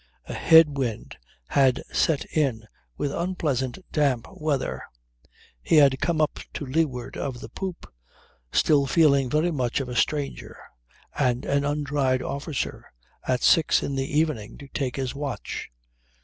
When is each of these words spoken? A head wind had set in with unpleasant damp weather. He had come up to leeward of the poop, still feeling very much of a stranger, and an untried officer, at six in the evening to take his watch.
A 0.25 0.33
head 0.33 0.79
wind 0.79 1.15
had 1.49 1.83
set 1.93 2.25
in 2.35 2.65
with 2.97 3.11
unpleasant 3.13 3.77
damp 3.91 4.27
weather. 4.33 4.81
He 5.61 5.75
had 5.75 6.01
come 6.01 6.19
up 6.19 6.39
to 6.55 6.65
leeward 6.65 7.15
of 7.15 7.39
the 7.39 7.49
poop, 7.49 7.85
still 8.51 8.87
feeling 8.87 9.29
very 9.29 9.51
much 9.51 9.79
of 9.79 9.89
a 9.89 9.95
stranger, 9.95 10.57
and 11.15 11.45
an 11.45 11.63
untried 11.65 12.23
officer, 12.23 12.91
at 13.27 13.43
six 13.43 13.83
in 13.83 13.93
the 13.93 14.11
evening 14.17 14.57
to 14.57 14.67
take 14.69 14.95
his 14.95 15.13
watch. 15.13 15.69